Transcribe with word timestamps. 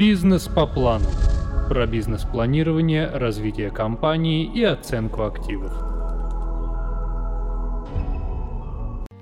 Бизнес 0.00 0.48
по 0.48 0.66
плану. 0.66 1.04
Про 1.68 1.86
бизнес-планирование, 1.86 3.06
развитие 3.06 3.70
компании 3.70 4.50
и 4.50 4.64
оценку 4.64 5.24
активов. 5.24 5.70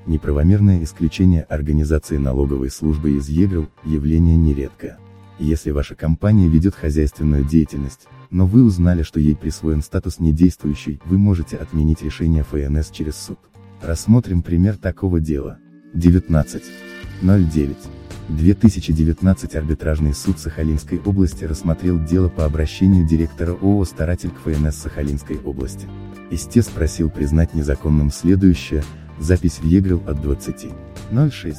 Неправомерное 0.06 0.84
исключение 0.84 1.42
организации 1.42 2.16
налоговой 2.16 2.70
службы 2.70 3.16
из 3.16 3.28
ЕГРЛ– 3.28 3.68
явление 3.84 4.36
нередкое. 4.36 5.00
Если 5.40 5.72
ваша 5.72 5.96
компания 5.96 6.46
ведет 6.46 6.76
хозяйственную 6.76 7.42
деятельность, 7.42 8.06
но 8.30 8.46
вы 8.46 8.62
узнали, 8.62 9.02
что 9.02 9.18
ей 9.18 9.34
присвоен 9.34 9.82
статус 9.82 10.20
недействующий, 10.20 11.00
вы 11.06 11.18
можете 11.18 11.56
отменить 11.56 12.02
решение 12.02 12.44
ФНС 12.44 12.90
через 12.90 13.16
суд. 13.16 13.40
Рассмотрим 13.82 14.42
пример 14.42 14.76
такого 14.76 15.18
дела. 15.18 15.58
19.09. 15.96 17.97
2019 18.28 19.54
арбитражный 19.54 20.12
суд 20.12 20.38
Сахалинской 20.38 21.00
области 21.00 21.44
рассмотрел 21.44 21.98
дело 21.98 22.28
по 22.28 22.44
обращению 22.44 23.06
директора 23.06 23.52
ООО 23.52 23.84
«Старатель» 23.86 24.30
к 24.30 24.40
ФНС 24.40 24.76
Сахалинской 24.76 25.38
области. 25.38 25.86
Истец 26.30 26.66
просил 26.66 27.08
признать 27.08 27.54
незаконным 27.54 28.10
следующее, 28.10 28.84
запись 29.18 29.60
в 29.60 29.64
ЕГРЛ 29.64 30.02
от 30.06 30.18
20.06. 30.18 31.56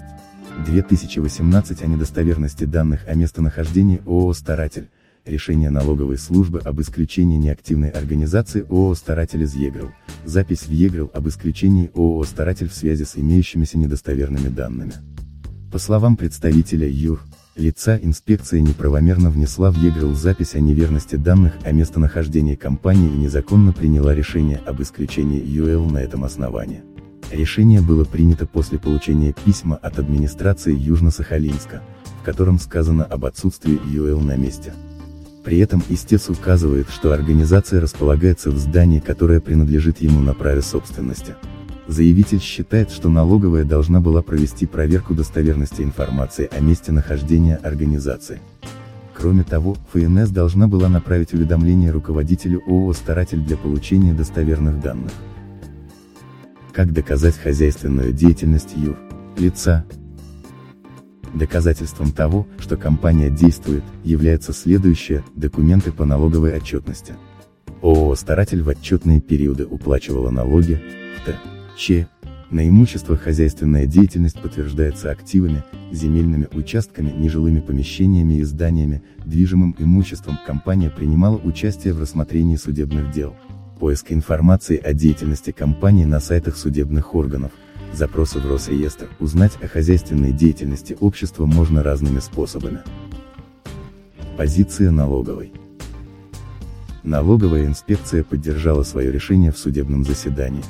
2018 0.66 1.82
о 1.82 1.88
недостоверности 1.88 2.66
данных 2.66 3.08
о 3.08 3.16
местонахождении 3.16 4.02
ООО 4.06 4.34
«Старатель», 4.34 4.90
решение 5.26 5.72
налоговой 5.72 6.20
службы 6.20 6.60
об 6.60 6.80
исключении 6.82 7.38
неактивной 7.38 7.90
организации 7.90 8.64
ООО 8.70 8.94
«Старатель» 8.94 9.42
из 9.42 9.56
ЕГРЛ, 9.56 9.92
запись 10.26 10.68
в 10.68 10.72
ЕГРЛ 10.72 11.10
об 11.16 11.28
исключении 11.28 11.90
ООО 11.96 12.24
«Старатель» 12.26 12.70
в 12.70 12.74
связи 12.74 13.06
с 13.06 13.18
имеющимися 13.18 13.80
недостоверными 13.80 14.50
данными. 14.50 14.94
По 15.72 15.78
словам 15.78 16.18
представителя 16.18 16.90
ЮР, 16.90 17.22
лица 17.56 18.00
инспекция 18.02 18.62
неправомерно 18.62 19.30
внесла 19.30 19.70
в 19.70 19.78
ЕГРЛ 19.78 20.16
запись 20.16 20.56
о 20.56 20.60
неверности 20.60 21.16
данных 21.16 21.54
о 21.64 21.72
местонахождении 21.72 22.56
компании 22.56 23.08
и 23.08 23.18
незаконно 23.18 23.72
приняла 23.72 24.16
решение 24.16 24.58
об 24.66 24.82
исключении 24.82 25.40
ЮЛ 25.46 25.88
на 25.92 26.00
этом 26.00 26.24
основании. 26.24 26.82
Решение 27.32 27.82
было 27.82 28.04
принято 28.04 28.48
после 28.48 28.80
получения 28.80 29.32
письма 29.46 29.76
от 29.76 30.00
администрации 30.00 30.76
Южно-Сахалинска, 30.76 31.82
в 32.20 32.24
котором 32.24 32.58
сказано 32.58 33.06
об 33.06 33.26
отсутствии 33.26 33.80
ЮЛ 33.92 34.22
на 34.22 34.38
месте. 34.38 34.74
При 35.44 35.60
этом 35.60 35.84
истец 35.90 36.30
указывает, 36.30 36.90
что 36.90 37.14
организация 37.14 37.80
располагается 37.80 38.50
в 38.50 38.58
здании, 38.58 39.00
которое 39.00 39.40
принадлежит 39.40 40.02
ему 40.02 40.20
на 40.20 40.34
праве 40.34 40.64
собственности. 40.64 41.36
Заявитель 41.90 42.40
считает, 42.40 42.92
что 42.92 43.10
налоговая 43.10 43.64
должна 43.64 44.00
была 44.00 44.22
провести 44.22 44.68
проверку 44.68 45.16
достоверности 45.16 45.82
информации 45.82 46.48
о 46.56 46.60
месте 46.60 46.92
нахождения 46.92 47.56
организации. 47.56 48.40
Кроме 49.16 49.44
того, 49.44 49.76
ФНС 49.92 50.30
должна 50.30 50.68
была 50.68 50.88
направить 50.88 51.34
уведомление 51.34 51.90
руководителю 51.90 52.62
ООО 52.68 52.94
«Старатель» 52.94 53.40
для 53.40 53.58
получения 53.58 54.14
достоверных 54.14 54.80
данных. 54.80 55.12
Как 56.74 56.94
доказать 56.94 57.36
хозяйственную 57.36 58.14
деятельность 58.14 58.76
ЮР, 58.76 58.96
лица? 59.40 59.84
Доказательством 61.34 62.12
того, 62.12 62.46
что 62.60 62.78
компания 62.78 63.32
действует, 63.32 63.84
является 64.04 64.54
следующее, 64.54 65.24
документы 65.36 65.92
по 65.92 66.06
налоговой 66.06 66.56
отчетности. 66.56 67.16
ООО 67.82 68.14
«Старатель» 68.14 68.62
в 68.62 68.70
отчетные 68.70 69.22
периоды 69.22 69.66
уплачивала 69.66 70.30
налоги, 70.30 70.80
Т. 71.26 71.36
Ч. 71.80 72.10
На 72.52 72.68
имущество 72.68 73.16
хозяйственная 73.16 73.86
деятельность 73.86 74.42
подтверждается 74.42 75.12
активами, 75.12 75.64
земельными 75.94 76.50
участками, 76.52 77.10
нежилыми 77.10 77.62
помещениями 77.62 78.34
и 78.34 78.44
зданиями, 78.44 79.02
движимым 79.24 79.74
имуществом. 79.80 80.38
Компания 80.46 80.90
принимала 80.90 81.38
участие 81.38 81.94
в 81.94 82.02
рассмотрении 82.02 82.58
судебных 82.58 83.12
дел. 83.12 83.34
Поиск 83.80 84.12
информации 84.12 84.78
о 84.78 84.92
деятельности 84.92 85.52
компании 85.52 86.04
на 86.04 86.20
сайтах 86.20 86.58
судебных 86.58 87.16
органов, 87.16 87.54
запросы 87.94 88.40
в 88.40 88.52
Росреестр, 88.52 89.08
узнать 89.22 89.54
о 89.62 89.70
хозяйственной 89.70 90.34
деятельности 90.34 90.98
общества 91.00 91.46
можно 91.46 91.82
разными 91.82 92.20
способами. 92.20 92.80
Позиция 94.38 94.92
налоговой. 94.92 95.54
Налоговая 97.04 97.68
инспекция 97.68 98.26
поддержала 98.26 98.84
свое 98.84 99.14
решение 99.14 99.54
в 99.54 99.58
судебном 99.58 100.04
заседании. 100.04 100.64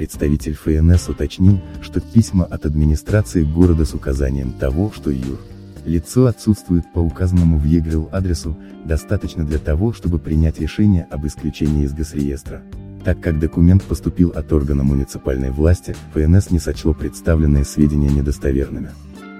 Представитель 0.00 0.54
ФНС 0.54 1.10
уточнил, 1.10 1.60
что 1.82 2.00
письма 2.00 2.46
от 2.46 2.64
администрации 2.64 3.42
города 3.42 3.84
с 3.84 3.92
указанием 3.92 4.50
того, 4.52 4.90
что 4.90 5.10
ЮР 5.10 5.38
лицо 5.84 6.24
отсутствует 6.24 6.90
по 6.94 7.00
указанному 7.00 7.58
в 7.58 7.66
ЕГРЛ 7.66 8.08
адресу, 8.10 8.56
достаточно 8.86 9.44
для 9.44 9.58
того, 9.58 9.92
чтобы 9.92 10.18
принять 10.18 10.58
решение 10.58 11.06
об 11.10 11.26
исключении 11.26 11.84
из 11.84 11.92
госреестра. 11.92 12.62
Так 13.04 13.20
как 13.20 13.38
документ 13.38 13.82
поступил 13.82 14.30
от 14.30 14.50
органа 14.54 14.84
муниципальной 14.84 15.50
власти, 15.50 15.94
ФНС 16.14 16.50
не 16.50 16.60
сочло 16.60 16.94
представленные 16.94 17.66
сведения 17.66 18.08
недостоверными. 18.08 18.92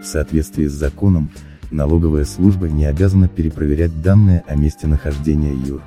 В 0.03 0.06
соответствии 0.06 0.66
с 0.66 0.72
законом, 0.72 1.31
налоговая 1.70 2.26
служба 2.26 2.69
не 2.69 2.84
обязана 2.84 3.28
перепроверять 3.28 4.03
данные 4.03 4.44
о 4.47 4.56
месте 4.56 4.87
нахождения 4.87 5.54
ЮР 5.54 5.81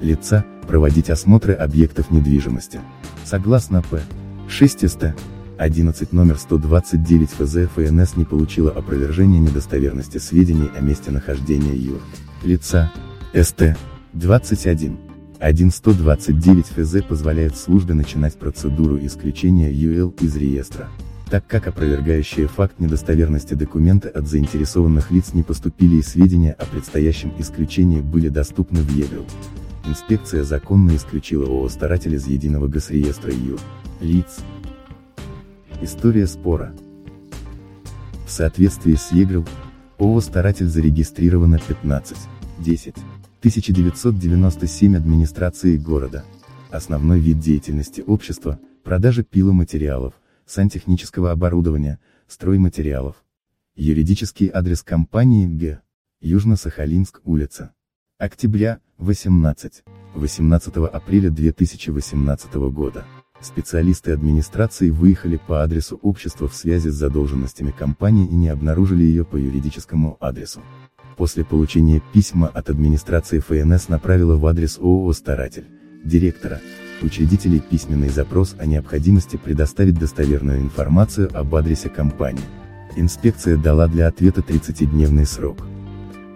лица, 0.00 0.46
проводить 0.66 1.10
осмотры 1.10 1.52
объектов 1.52 2.10
недвижимости. 2.10 2.80
Согласно 3.24 3.80
П. 3.82 4.02
600, 4.48 5.14
11 5.56 6.12
номер 6.12 6.36
129 6.38 7.30
ФЗ 7.30 7.70
ФНС 7.74 8.16
не 8.16 8.24
получила 8.24 8.70
опровержения 8.70 9.40
недостоверности 9.40 10.18
сведений 10.18 10.68
о 10.76 10.80
месте 10.80 11.10
нахождения 11.10 11.74
ЮР. 11.74 12.00
Лица. 12.44 12.92
СТ. 13.32 13.76
21. 14.12 14.98
1129 15.40 16.66
ФЗ 16.66 17.02
позволяет 17.02 17.56
службе 17.56 17.94
начинать 17.94 18.38
процедуру 18.38 18.98
исключения 19.04 19.72
ЮЛ 19.72 20.14
из 20.20 20.36
реестра. 20.36 20.88
Так 21.30 21.46
как 21.46 21.66
опровергающие 21.66 22.46
факт 22.46 22.78
недостоверности 22.78 23.54
документа 23.54 24.10
от 24.10 24.28
заинтересованных 24.28 25.10
лиц 25.10 25.32
не 25.32 25.42
поступили 25.42 25.96
и 25.96 26.02
сведения 26.02 26.52
о 26.52 26.66
предстоящем 26.66 27.32
исключении 27.38 28.00
были 28.00 28.28
доступны 28.28 28.80
в 28.82 28.90
ЕГРЛ. 28.90 29.24
Инспекция 29.86 30.44
законно 30.44 30.96
исключила 30.96 31.46
ООО 31.46 31.68
«Старатель» 31.68 32.14
из 32.14 32.26
единого 32.26 32.68
госреестра 32.68 33.32
ЮР. 33.32 33.60
Лиц, 34.00 34.40
История 35.82 36.26
спора. 36.26 36.74
В 38.26 38.30
соответствии 38.30 38.94
с 38.94 39.12
ЕГРЛ, 39.12 39.44
ООО 39.98 40.20
«Старатель» 40.22 40.66
зарегистрировано 40.66 41.58
15, 41.58 42.16
10, 42.60 42.94
1997 43.40 44.96
администрацией 44.96 45.76
города. 45.76 46.24
Основной 46.70 47.20
вид 47.20 47.38
деятельности 47.38 48.02
общества– 48.06 48.58
продажа 48.84 49.22
пиломатериалов, 49.22 50.14
сантехнического 50.46 51.30
оборудования, 51.30 52.00
стройматериалов. 52.26 53.16
Юридический 53.76 54.48
адрес 54.48 54.82
компании 54.82 55.46
Г. 55.46 55.82
Южно-Сахалинск, 56.22 57.20
улица. 57.24 57.74
Октября, 58.24 58.78
18. 58.96 59.84
18 60.14 60.76
апреля 60.76 61.28
2018 61.28 62.54
года. 62.54 63.04
Специалисты 63.42 64.12
администрации 64.12 64.88
выехали 64.88 65.36
по 65.36 65.62
адресу 65.62 66.00
общества 66.00 66.48
в 66.48 66.54
связи 66.54 66.88
с 66.88 66.94
задолженностями 66.94 67.70
компании 67.70 68.26
и 68.26 68.34
не 68.34 68.48
обнаружили 68.48 69.04
ее 69.04 69.26
по 69.26 69.36
юридическому 69.36 70.16
адресу. 70.20 70.62
После 71.18 71.44
получения 71.44 72.00
письма 72.14 72.48
от 72.48 72.70
администрации 72.70 73.40
ФНС 73.40 73.90
направила 73.90 74.38
в 74.38 74.46
адрес 74.46 74.78
ООО 74.78 75.12
«Старатель», 75.12 75.66
директора, 76.02 76.62
учредителей 77.02 77.60
письменный 77.60 78.08
запрос 78.08 78.56
о 78.58 78.64
необходимости 78.64 79.36
предоставить 79.36 79.98
достоверную 79.98 80.60
информацию 80.60 81.28
об 81.38 81.54
адресе 81.54 81.90
компании. 81.90 82.40
Инспекция 82.96 83.58
дала 83.58 83.86
для 83.86 84.06
ответа 84.06 84.40
30-дневный 84.40 85.26
срок. 85.26 85.58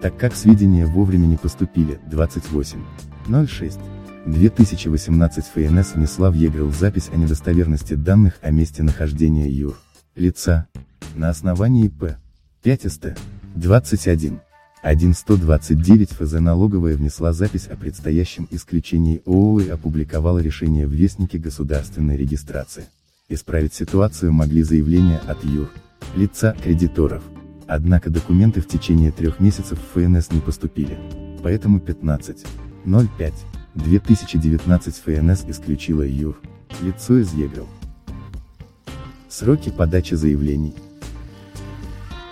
Так 0.01 0.17
как 0.17 0.33
сведения 0.33 0.85
вовремя 0.85 1.25
не 1.25 1.35
поступили, 1.35 1.99
28.06. 2.09 3.79
2018 4.25 5.45
ФНС 5.45 5.95
внесла 5.95 6.31
в 6.31 6.35
ЕГРЛ 6.35 6.71
запись 6.71 7.09
о 7.11 7.17
недостоверности 7.17 7.95
данных 7.95 8.35
о 8.41 8.51
месте 8.51 8.81
нахождения 8.83 9.49
ЮР. 9.49 9.77
Лица. 10.15 10.67
На 11.15 11.29
основании 11.29 11.89
П. 11.89 12.17
5 12.63 12.91
СТ. 12.91 13.17
21. 13.55 14.39
1129 14.81 16.11
ФЗ 16.11 16.31
налоговая 16.33 16.95
внесла 16.95 17.33
запись 17.33 17.67
о 17.67 17.75
предстоящем 17.75 18.47
исключении 18.51 19.21
ООО 19.25 19.59
и 19.59 19.69
опубликовала 19.69 20.39
решение 20.39 20.87
в 20.87 20.91
Вестнике 20.91 21.37
государственной 21.39 22.15
регистрации. 22.15 22.85
Исправить 23.27 23.73
ситуацию 23.73 24.31
могли 24.31 24.63
заявления 24.63 25.19
от 25.27 25.43
ЮР. 25.43 25.69
Лица 26.15 26.55
кредиторов. 26.63 27.21
Однако 27.69 28.09
документы 28.09 28.61
в 28.61 28.67
течение 28.67 29.11
трех 29.11 29.39
месяцев 29.39 29.77
в 29.77 29.93
ФНС 29.93 30.31
не 30.31 30.39
поступили. 30.39 30.97
Поэтому 31.43 31.79
15. 31.79 32.43
05. 32.83 33.33
2019 33.75 34.95
ФНС 34.95 35.45
исключила 35.47 36.01
юрлицо 36.01 37.19
из 37.19 37.31
ЕГРЮЛ. 37.31 37.67
Сроки 39.29 39.69
подачи 39.69 40.15
заявлений. 40.15 40.73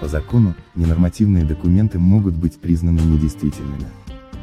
По 0.01 0.07
закону, 0.07 0.55
ненормативные 0.73 1.45
документы 1.45 1.99
могут 1.99 2.33
быть 2.33 2.59
признаны 2.59 3.01
недействительными. 3.01 3.85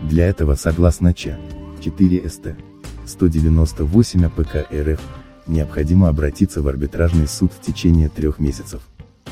Для 0.08 0.28
этого, 0.28 0.54
согласно 0.54 1.12
ч. 1.12 1.36
4 1.82 2.30
ст. 2.30 2.54
198 3.04 4.26
АПК 4.26 4.72
РФ, 4.72 5.00
необходимо 5.48 6.08
обратиться 6.08 6.62
в 6.62 6.68
арбитражный 6.68 7.26
суд 7.26 7.50
в 7.52 7.60
течение 7.60 8.08
трех 8.08 8.38
месяцев. 8.38 8.80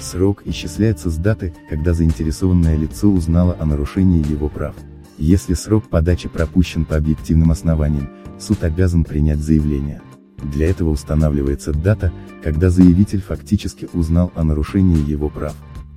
Срок 0.02 0.42
исчисляется 0.44 1.10
с 1.10 1.16
даты, 1.16 1.54
когда 1.70 1.94
заинтересованное 1.94 2.76
лицо 2.76 3.08
узнало 3.08 3.56
о 3.60 3.64
нарушении 3.64 4.28
его 4.28 4.48
прав. 4.48 4.74
Если 5.16 5.54
срок 5.54 5.88
подачи 5.88 6.28
пропущен 6.28 6.84
по 6.84 6.96
объективным 6.96 7.52
основаниям, 7.52 8.10
суд 8.38 8.64
обязан 8.64 9.04
принять 9.04 9.38
заявление. 9.38 10.02
Для 10.42 10.68
этого 10.68 10.90
устанавливается 10.90 11.72
дата, 11.72 12.12
когда 12.42 12.68
заявитель 12.68 13.22
фактически 13.22 13.88
узнал 13.92 14.32
о 14.34 14.42
нарушении 14.42 15.08
его 15.08 15.28
прав. 15.28 15.54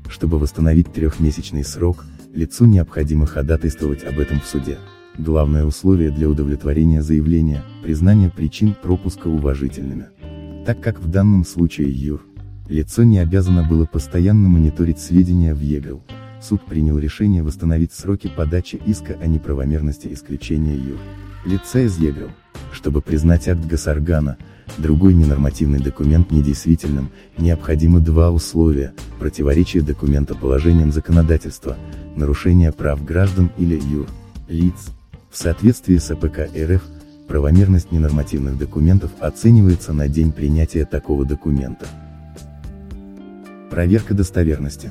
Чтобы 0.07 0.37
восстановить 0.37 0.93
трехмесячный 0.93 1.65
срок, 1.65 2.05
лицу 2.31 2.65
необходимо 2.65 3.25
ходатайствовать 3.25 4.03
об 4.03 4.19
этом 4.19 4.39
в 4.39 4.45
суде. 4.45 4.77
Главное 5.17 5.65
условие 5.65 6.11
для 6.11 6.29
удовлетворения 6.29 7.01
заявления– 7.01 7.63
признание 7.83 8.29
причин 8.29 8.75
пропуска 8.79 9.29
уважительными. 9.29 10.09
Так 10.63 10.79
как 10.79 10.99
в 11.01 11.09
данном 11.09 11.43
случае 11.43 11.89
ЮР, 11.89 12.21
лицо 12.67 13.03
не 13.03 13.19
обязано 13.19 13.63
было 13.63 13.85
постоянно 13.85 14.49
мониторить 14.49 14.99
сведения 14.99 15.53
в 15.53 15.59
ЕГРЛ, 15.59 16.01
суд 16.41 16.61
принял 16.65 16.97
решение 16.97 17.43
восстановить 17.43 17.93
сроки 17.93 18.27
подачи 18.27 18.79
иска 18.85 19.17
о 19.21 19.27
неправомерности 19.27 20.11
исключения 20.11 20.75
юрлица 20.75 21.79
из 21.79 21.97
ЕГРЮЛ. 21.97 22.29
Чтобы 22.71 23.01
признать 23.01 23.47
акт 23.47 23.65
госоргана, 23.65 24.37
другой 24.77 25.13
ненормативный 25.13 25.79
документ 25.79 26.31
недействительным, 26.31 27.09
необходимо 27.37 27.99
два 27.99 28.31
условия, 28.31 28.93
противоречие 29.19 29.83
документа 29.83 30.35
положениям 30.35 30.91
законодательства, 30.91 31.77
нарушение 32.15 32.71
прав 32.71 33.03
граждан 33.03 33.51
или 33.57 33.75
юрлиц. 33.75 34.91
В 35.31 35.37
соответствии 35.37 35.97
с 35.97 36.11
АПК 36.11 36.49
РФ, 36.55 36.81
правомерность 37.27 37.91
ненормативных 37.91 38.57
документов 38.57 39.11
оценивается 39.19 39.93
на 39.93 40.07
день 40.07 40.31
принятия 40.31 40.85
такого 40.85 41.25
документа. 41.25 41.87
Проверка 43.75 44.13
достоверности. 44.13 44.89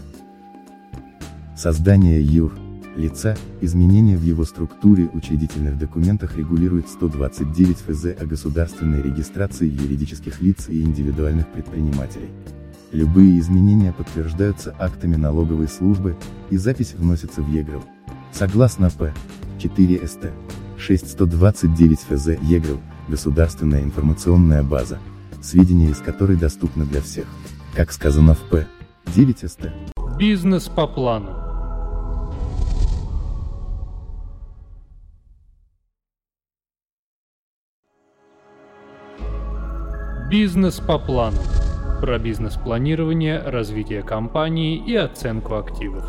Создание 1.56 2.22
ЮР, 2.22 2.52
лица, 2.96 3.34
изменения 3.62 4.18
в 4.18 4.22
его 4.22 4.44
структуре 4.44 5.08
учредительных 5.10 5.78
документах 5.78 6.36
регулирует 6.36 6.90
129 6.90 7.78
ФЗ 7.78 8.04
о 8.20 8.26
государственной 8.26 9.00
регистрации 9.00 9.66
юридических 9.66 10.42
лиц 10.42 10.68
и 10.68 10.82
индивидуальных 10.82 11.50
предпринимателей. 11.50 12.28
Любые 12.92 13.40
изменения 13.40 13.94
подтверждаются 13.94 14.76
актами 14.78 15.16
налоговой 15.16 15.68
службы, 15.68 16.18
и 16.50 16.58
запись 16.58 16.92
вносится 16.92 17.40
в 17.40 17.50
ЕГРЛ. 17.50 17.82
Согласно 18.32 18.90
П. 18.90 19.14
4 19.60 20.06
СТ. 20.06 20.30
6129 20.76 22.00
ФЗ 22.00 22.26
ЕГРЛ, 22.42 22.80
государственная 23.08 23.82
информационная 23.82 24.62
база, 24.62 24.98
сведения 25.40 25.88
из 25.88 26.00
которой 26.00 26.36
доступны 26.36 26.84
для 26.84 27.00
всех. 27.00 27.24
Как 27.74 27.90
сказано 27.90 28.34
в 28.34 28.40
П. 28.50 28.66
9 29.06 29.50
СТ. 29.50 29.72
Бизнес 30.18 30.68
по 30.68 30.86
плану. 30.86 31.44
Бизнес 40.30 40.80
по 40.80 40.98
плану. 40.98 41.38
Про 42.00 42.18
бизнес-планирование, 42.18 43.38
развитие 43.38 44.02
компании 44.02 44.82
и 44.84 44.96
оценку 44.96 45.54
активов. 45.54 46.04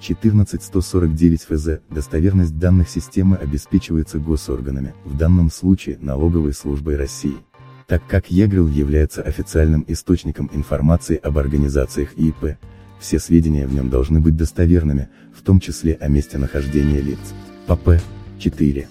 14149 0.00 1.42
ФЗ, 1.42 1.80
достоверность 1.90 2.58
данных 2.58 2.88
системы 2.88 3.36
обеспечивается 3.36 4.18
госорганами, 4.18 4.94
в 5.04 5.16
данном 5.16 5.50
случае 5.50 5.98
налоговой 6.00 6.52
службой 6.52 6.96
России. 6.96 7.36
Так 7.88 8.06
как 8.06 8.30
ЕГРЮЛ 8.30 8.68
является 8.68 9.22
официальным 9.22 9.82
источником 9.88 10.50
информации 10.52 11.16
об 11.16 11.38
организациях 11.38 12.10
и 12.18 12.28
ИП, 12.28 12.58
все 13.00 13.18
сведения 13.18 13.66
в 13.66 13.72
нем 13.72 13.88
должны 13.88 14.20
быть 14.20 14.36
достоверными, 14.36 15.08
в 15.34 15.42
том 15.42 15.58
числе 15.58 15.94
о 15.94 16.08
месте 16.08 16.36
нахождения 16.36 17.00
лиц. 17.00 17.18
ПП 17.66 17.98
4. 18.38 18.86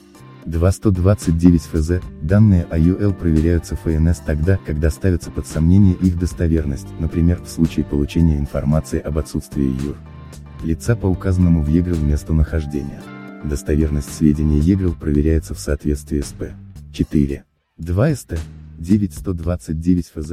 2129 0.45 1.61
ФЗ, 1.61 1.91
данные 2.23 2.65
о 2.71 2.82
ЮЛ 2.82 3.13
проверяются 3.13 3.75
ФНС 3.75 4.17
тогда, 4.25 4.57
когда 4.65 4.89
ставится 4.89 5.29
под 5.29 5.45
сомнение 5.45 5.93
их 5.93 6.17
достоверность, 6.17 6.87
например, 6.99 7.39
в 7.43 7.49
случае 7.49 7.85
получения 7.85 8.37
информации 8.37 8.99
об 8.99 9.19
отсутствии 9.19 9.75
юрлица 9.85 10.95
по 10.95 11.05
указанному 11.05 11.61
в 11.61 11.67
ЕГРЮЛ 11.67 11.99
месту 11.99 12.33
нахождения. 12.33 13.03
Достоверность 13.43 14.11
сведений 14.11 14.59
ЕГРЮЛ 14.59 14.93
проверяется 14.93 15.53
в 15.53 15.59
соответствии 15.59 16.21
с 16.21 16.33
П. 16.33 16.55
4. 16.93 17.43
2 17.77 18.15
СТ. 18.15 18.39
9129 18.77 20.11
ФЗ. 20.15 20.31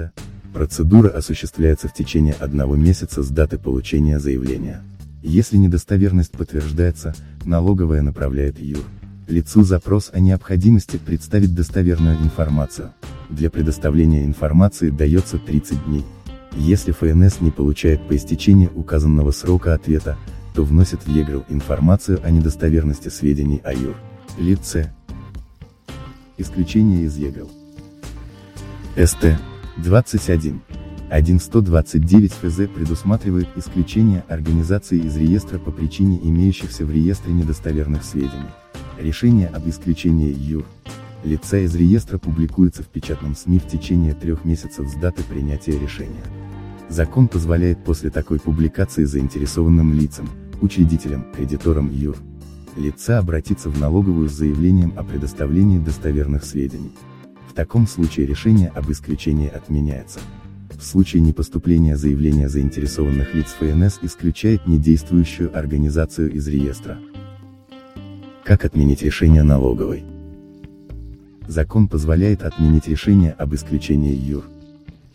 Процедура 0.53 1.09
осуществляется 1.09 1.89
в 1.89 1.95
течение 1.95 2.35
одного 2.35 2.77
месяца 2.77 3.23
с 3.23 3.29
даты 3.29 3.59
получения 3.59 4.21
заявления. 4.21 4.83
Если 5.23 5.57
недостоверность 5.57 6.33
подтверждается, 6.33 7.15
налоговая 7.45 8.03
направляет 8.03 8.61
ЮР. 8.61 8.85
Лицу 9.27 9.65
запрос 9.65 10.11
о 10.13 10.21
необходимости 10.21 10.99
представить 10.99 11.55
достоверную 11.55 12.19
информацию. 12.19 12.93
Для 13.31 13.51
предоставления 13.51 14.25
информации 14.25 14.91
дается 14.91 15.39
30 15.39 15.87
дней. 15.87 16.05
Если 16.57 16.93
ФНС 16.93 17.41
не 17.41 17.51
получает 17.51 18.07
по 18.07 18.15
истечении 18.15 18.69
указанного 18.73 19.31
срока 19.31 19.75
ответа, 19.75 20.19
то 20.55 20.63
вносит 20.63 21.05
в 21.05 21.09
ЕГРЛ 21.09 21.47
информацию 21.49 22.21
о 22.23 22.31
недостоверности 22.31 23.09
сведений 23.09 23.61
о 23.65 23.73
ЮР. 23.73 23.97
Лице. 24.39 24.93
Исключение 26.37 27.05
из 27.05 27.17
ЕГРЛ. 27.17 27.64
СТ. 28.97 29.27
21. 29.79 30.61
1129 31.11 32.33
ФЗ 32.33 32.69
предусматривает 32.73 33.49
исключение 33.57 34.23
организации 34.29 35.01
из 35.01 35.17
реестра 35.17 35.59
по 35.59 35.73
причине 35.73 36.21
имеющихся 36.23 36.87
в 36.87 36.93
реестре 36.93 37.33
недостоверных 37.33 38.05
сведений. 38.05 38.53
Решение 38.97 39.49
об 39.49 39.69
исключении 39.69 40.33
ЮР. 40.33 40.65
Лица 41.25 41.59
из 41.59 41.75
реестра 41.75 42.19
публикуется 42.19 42.85
в 42.85 42.87
печатном 42.87 43.35
СМИ 43.35 43.59
в 43.59 43.67
течение 43.67 44.15
трех 44.15 44.45
месяцев 44.45 44.89
с 44.89 44.95
даты 44.95 45.25
принятия 45.25 45.77
решения. 45.77 46.25
Закон 46.89 47.27
позволяет 47.27 47.83
после 47.83 48.11
такой 48.11 48.39
публикации 48.39 49.03
заинтересованным 49.03 49.93
лицам, 49.93 50.31
учредителям, 50.61 51.27
кредиторам 51.35 51.91
ЮР, 51.93 52.17
лица 52.77 53.19
обратиться 53.19 53.71
в 53.71 53.81
налоговую 53.81 54.29
с 54.29 54.35
заявлением 54.35 54.93
о 54.97 55.03
предоставлении 55.03 55.81
достоверных 55.81 56.45
сведений. 56.45 56.93
В 57.49 57.53
таком 57.55 57.87
случае 57.87 58.27
решение 58.27 58.69
об 58.69 58.91
исключении 58.91 59.49
отменяется. 59.49 60.21
В 60.71 60.83
случае 60.83 61.23
непоступления 61.23 61.97
заявления 61.97 62.49
заинтересованных 62.49 63.35
лиц 63.35 63.55
ФНС 63.59 64.01
исключает 64.03 64.67
недействующую 64.67 65.57
организацию 65.57 66.33
из 66.33 66.49
реестра. 66.49 66.99
Как 68.45 68.65
отменить 68.65 69.03
решение 69.03 69.43
налоговой? 69.43 70.05
Закон 71.47 71.89
позволяет 71.89 72.43
отменить 72.43 72.89
решение 72.89 73.33
об 73.33 73.55
исключении 73.55 74.15
ЮР 74.15 74.45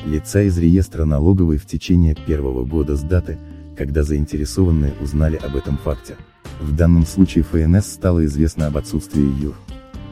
лица 0.05 0.41
из 0.41 0.57
реестра 0.57 1.05
налоговой 1.05 1.57
в 1.57 1.65
течение 1.65 2.15
первого 2.15 2.65
года 2.65 2.95
с 2.95 3.01
даты, 3.01 3.37
когда 3.77 4.03
заинтересованные 4.03 4.93
узнали 5.01 5.37
об 5.37 5.55
этом 5.55 5.77
факте. 5.77 6.15
В 6.59 6.75
данном 6.75 7.05
случае 7.05 7.43
ФНС 7.43 7.85
стало 7.85 8.25
известно 8.25 8.67
об 8.67 8.77
отсутствии 8.77 9.43
ЮР. 9.43 9.55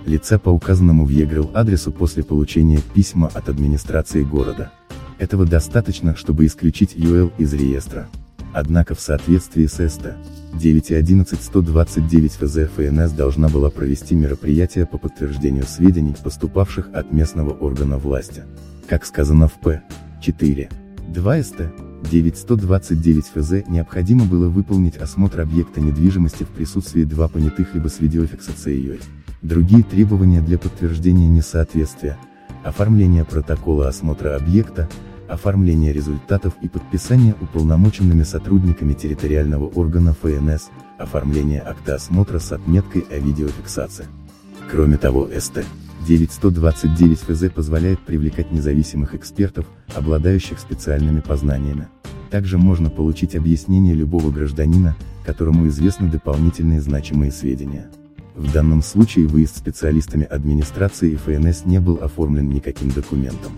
Лица 0.08 0.40
по 0.40 0.50
указанному 0.50 1.06
в 1.06 1.10
ЕГРЛ 1.10 1.52
адресу 1.54 1.92
после 1.92 2.24
получения 2.24 2.80
письма 2.94 3.28
от 3.34 3.50
администрации 3.50 4.24
города. 4.24 4.72
Этого 5.20 5.46
достаточно, 5.46 6.16
чтобы 6.16 6.46
исключить 6.46 6.94
ЮЛ 6.96 7.34
из 7.38 7.54
реестра. 7.54 8.08
Однако 8.54 8.96
в 8.96 9.02
соответствии 9.02 9.66
с 9.66 9.86
СТ 9.86 10.16
9.11.129 10.54 12.30
ФЗ 12.30 12.72
ФНС 12.74 13.12
должна 13.12 13.50
была 13.50 13.70
провести 13.70 14.16
мероприятие 14.16 14.86
по 14.86 14.98
подтверждению 14.98 15.66
сведений, 15.66 16.16
поступавших 16.24 16.90
от 16.94 17.12
местного 17.12 17.52
органа 17.52 17.98
власти. 17.98 18.44
Как 18.88 19.06
сказано 19.06 19.50
в 19.50 19.60
П. 19.60 19.84
4. 20.22 20.70
2 21.10 21.44
СТ. 21.44 21.62
9129 22.10 23.26
ФЗ 23.26 23.68
необходимо 23.68 24.24
было 24.24 24.48
выполнить 24.48 24.96
осмотр 24.96 25.42
объекта 25.42 25.82
недвижимости 25.82 26.44
в 26.44 26.48
присутствии 26.48 27.04
два 27.04 27.28
понятых 27.28 27.76
либо 27.76 27.90
с 27.90 28.00
видеофиксацией. 28.00 29.02
Другие 29.42 29.84
требования 29.84 30.42
для 30.42 30.58
подтверждения 30.58 31.28
несоответствия. 31.28 32.18
Оформление 32.64 33.24
протокола 33.24 33.88
осмотра 33.88 34.36
объекта, 34.36 34.90
оформление 35.30 35.94
результатов 35.94 36.54
и 36.62 36.68
подписание 36.68 37.36
уполномоченными 37.40 38.24
сотрудниками 38.24 38.94
территориального 38.94 39.68
органа 39.68 40.14
ФНС, 40.14 40.70
оформление 40.98 41.62
акта 41.62 41.96
осмотра 41.96 42.40
с 42.40 42.52
отметкой 42.52 43.06
о 43.12 43.20
видеофиксации. 43.20 44.06
Кроме 44.72 44.98
того 44.98 45.30
СТ. 45.38 45.66
9129 46.08 47.20
ФЗ 47.20 47.52
позволяет 47.54 48.00
привлекать 48.00 48.52
независимых 48.52 49.14
экспертов, 49.14 49.66
обладающих 49.94 50.60
специальными 50.60 51.20
познаниями. 51.20 51.88
Также 52.32 52.58
можно 52.58 52.90
получить 52.90 53.36
объяснение 53.36 53.94
любого 53.94 54.32
гражданина, 54.32 54.96
которому 55.26 55.68
известны 55.68 56.10
дополнительные 56.10 56.82
значимые 56.82 57.32
сведения. 57.32 57.90
В 58.38 58.54
данном 58.54 58.84
случае 58.84 59.26
выезд 59.26 59.58
специалистами 59.58 60.24
администрации 60.24 61.16
ФНС 61.16 61.66
не 61.66 61.80
был 61.80 61.96
оформлен 62.04 62.48
никаким 62.50 62.90
документом. 62.92 63.52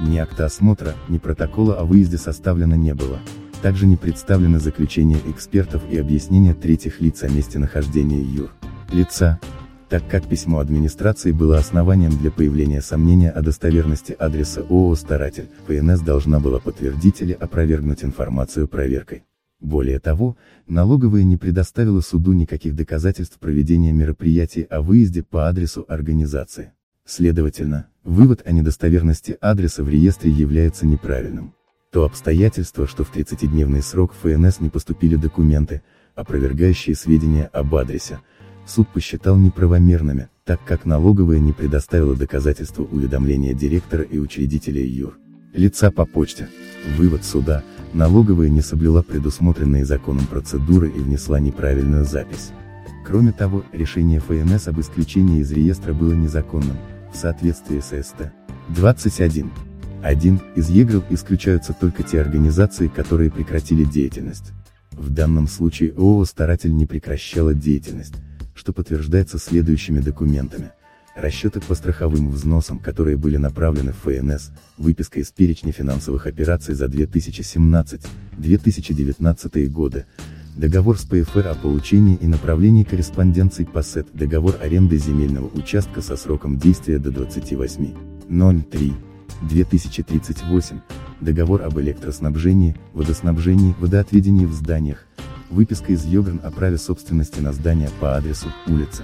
Ни 0.00 0.16
акта 0.16 0.46
осмотра, 0.46 0.94
ни 1.10 1.18
протокола 1.18 1.74
о 1.74 1.84
выезде 1.84 2.16
составлено 2.16 2.74
не 2.74 2.94
было. 2.94 3.18
Также 3.60 3.86
не 3.86 3.98
представлены 3.98 4.58
заключения 4.58 5.18
экспертов 5.26 5.82
и 5.90 5.98
объяснения 5.98 6.54
третьих 6.54 7.02
лиц 7.02 7.22
о 7.22 7.28
месте 7.28 7.58
нахождения 7.58 8.22
юр. 8.22 8.50
Лица, 8.90 9.38
так 9.90 10.08
как 10.08 10.26
письмо 10.26 10.60
администрации 10.60 11.30
было 11.30 11.58
основанием 11.58 12.16
для 12.16 12.30
появления 12.30 12.80
сомнения 12.80 13.28
о 13.28 13.42
достоверности 13.42 14.16
адреса 14.18 14.62
ООО 14.62 14.94
«Старатель», 14.94 15.50
ФНС 15.66 16.00
должна 16.00 16.40
была 16.40 16.58
подтвердить 16.58 17.20
или 17.20 17.32
опровергнуть 17.34 18.02
информацию 18.02 18.66
проверкой. 18.66 19.24
Более 19.62 20.00
того, 20.00 20.36
налоговая 20.66 21.22
не 21.22 21.36
предоставила 21.36 22.00
суду 22.00 22.32
никаких 22.32 22.74
доказательств 22.74 23.38
проведения 23.38 23.92
мероприятий 23.92 24.62
о 24.62 24.82
выезде 24.82 25.22
по 25.22 25.48
адресу 25.48 25.84
организации. 25.88 26.72
Следовательно, 27.06 27.86
вывод 28.02 28.42
о 28.44 28.50
недостоверности 28.50 29.38
адреса 29.40 29.84
в 29.84 29.88
реестре 29.88 30.32
является 30.32 30.84
неправильным. 30.84 31.54
То 31.92 32.04
обстоятельство, 32.04 32.88
что 32.88 33.04
в 33.04 33.14
30-дневный 33.14 33.82
срок 33.82 34.12
в 34.12 34.28
ФНС 34.28 34.58
не 34.58 34.68
поступили 34.68 35.14
документы, 35.14 35.82
опровергающие 36.16 36.96
сведения 36.96 37.44
об 37.52 37.72
адресе, 37.76 38.18
суд 38.66 38.88
посчитал 38.88 39.38
неправомерными, 39.38 40.28
так 40.44 40.60
как 40.64 40.86
налоговая 40.86 41.38
не 41.38 41.52
предоставила 41.52 42.16
доказательства 42.16 42.82
уведомления 42.82 43.54
директора 43.54 44.02
и 44.02 44.18
учредителя 44.18 44.84
ЮР. 44.84 45.18
Лица 45.52 45.92
по 45.92 46.04
почте. 46.04 46.48
Вывод 46.96 47.24
суда, 47.24 47.62
налоговая 47.94 48.48
не 48.48 48.60
соблюла 48.60 49.02
предусмотренные 49.02 49.84
законом 49.84 50.26
процедуры 50.26 50.88
и 50.88 50.98
внесла 50.98 51.40
неправильную 51.40 52.04
запись. 52.04 52.50
Кроме 53.04 53.32
того, 53.32 53.64
решение 53.72 54.20
ФНС 54.20 54.68
об 54.68 54.80
исключении 54.80 55.40
из 55.40 55.50
реестра 55.52 55.92
было 55.92 56.12
незаконным, 56.12 56.76
в 57.12 57.16
соответствии 57.16 57.80
с 57.80 58.02
СТ. 58.02 58.32
21. 58.68 59.50
1. 60.02 60.40
Из 60.56 60.70
ЕГРЛ 60.70 61.04
исключаются 61.10 61.72
только 61.72 62.02
те 62.02 62.20
организации, 62.20 62.88
которые 62.88 63.30
прекратили 63.30 63.84
деятельность. 63.84 64.52
В 64.92 65.10
данном 65.10 65.48
случае 65.48 65.92
ООО 65.92 66.24
«Старатель» 66.24 66.74
не 66.74 66.86
прекращала 66.86 67.54
деятельность, 67.54 68.14
что 68.54 68.72
подтверждается 68.72 69.38
следующими 69.38 70.00
документами. 70.00 70.70
Расчеты 71.14 71.60
по 71.60 71.74
страховым 71.74 72.30
взносам, 72.30 72.78
которые 72.78 73.18
были 73.18 73.36
направлены 73.36 73.92
в 73.92 74.04
ФНС, 74.04 74.52
выписка 74.78 75.20
из 75.20 75.30
перечня 75.30 75.70
финансовых 75.70 76.26
операций 76.26 76.74
за 76.74 76.86
2017-2019 76.86 79.68
годы, 79.68 80.06
договор 80.56 80.98
с 80.98 81.04
ПФР 81.04 81.48
о 81.48 81.54
получении 81.54 82.16
и 82.16 82.26
направлении 82.26 82.84
корреспонденций 82.84 83.66
по 83.66 83.82
СЭТ, 83.82 84.06
договор 84.14 84.56
аренды 84.62 84.96
земельного 84.96 85.50
участка 85.54 86.00
со 86.00 86.16
сроком 86.16 86.56
действия 86.58 86.98
до 86.98 87.10
28.03. 87.10 88.94
2038, 89.48 90.80
договор 91.20 91.62
об 91.62 91.78
электроснабжении, 91.78 92.76
водоснабжении, 92.92 93.74
водоотведении 93.78 94.46
в 94.46 94.52
зданиях, 94.52 95.06
выписка 95.50 95.92
из 95.92 96.04
Йогран 96.04 96.40
о 96.42 96.50
праве 96.50 96.78
собственности 96.78 97.40
на 97.40 97.52
здание 97.52 97.90
по 98.00 98.16
адресу, 98.16 98.48
улица. 98.66 99.02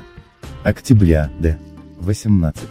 Октября, 0.64 1.30
Д. 1.40 1.58
18. 2.00 2.68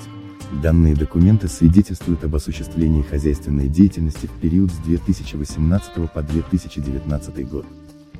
Данные 0.63 0.95
документы 0.95 1.47
свидетельствуют 1.47 2.23
об 2.23 2.35
осуществлении 2.35 3.01
хозяйственной 3.01 3.67
деятельности 3.67 4.27
в 4.27 4.31
период 4.39 4.71
с 4.71 4.77
2018 4.77 6.11
по 6.11 6.21
2019 6.21 7.49
год. 7.49 7.65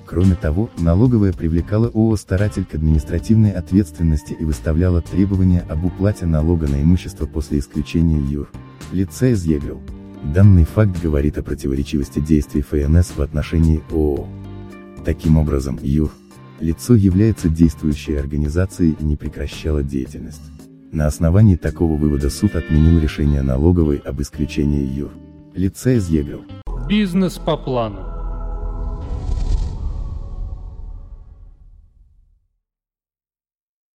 Кроме 0.06 0.36
того, 0.36 0.70
налоговая 0.78 1.34
привлекала 1.34 1.88
ООО 1.88 2.16
«Старатель» 2.16 2.66
к 2.66 2.76
административной 2.76 3.52
ответственности 3.52 4.34
и 4.34 4.46
выставляла 4.46 5.02
требования 5.02 5.66
об 5.70 5.86
уплате 5.86 6.26
налога 6.26 6.68
на 6.68 6.82
имущество 6.82 7.26
после 7.26 7.60
исключения 7.60 8.20
ЮР. 8.20 8.50
Лица 8.92 9.28
из 9.28 9.44
ЕГРЛ. 9.46 9.82
Данный 10.34 10.64
факт 10.64 11.02
говорит 11.02 11.38
о 11.38 11.44
противоречивости 11.44 12.20
действий 12.20 12.62
ФНС 12.62 13.14
в 13.18 13.22
отношении 13.22 13.84
ООО. 13.92 14.28
Таким 15.04 15.38
образом, 15.38 15.78
ЮР, 15.82 16.12
лицо 16.60 16.96
является 16.96 17.50
действующей 17.50 18.20
организацией 18.20 18.96
и 19.00 19.04
не 19.04 19.16
прекращало 19.16 19.84
деятельность. 19.84 20.42
На 20.92 21.08
основании 21.08 21.58
такого 21.58 21.98
вывода 21.98 22.30
суд 22.30 22.56
отменил 22.56 23.00
решение 23.00 23.42
налоговой 23.42 23.98
об 23.98 24.22
исключении 24.22 24.86
ЮР. 24.86 25.12
Лица 25.54 25.92
из 25.92 26.10
ЕГРЛ. 26.10 26.46
Бизнес 26.88 27.38
по 27.38 27.58
плану. 27.58 28.07